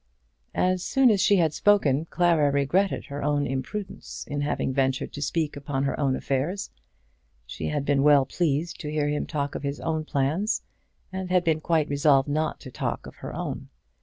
[0.55, 5.21] As soon as she had spoken, Clara regretted her own imprudence in having ventured to
[5.21, 6.71] speak upon her own affairs.
[7.45, 10.63] She had been well pleased to hear him talk of his plans,
[11.13, 13.69] and had been quite resolved not to talk of her own.